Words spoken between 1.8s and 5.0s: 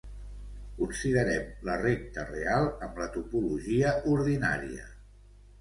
recta real amb la topologia ordinària.